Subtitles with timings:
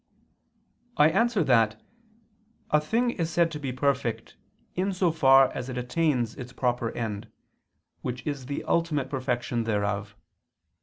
[0.97, 1.79] I answer that,
[2.71, 4.35] A thing is said to be perfect
[4.73, 7.31] in so far as it attains its proper end,
[8.01, 10.15] which is the ultimate perfection thereof.